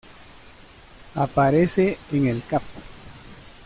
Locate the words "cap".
2.49-2.63